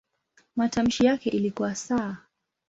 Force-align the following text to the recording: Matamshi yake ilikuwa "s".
Matamshi 0.55 1.05
yake 1.05 1.29
ilikuwa 1.29 1.71
"s". 1.71 1.93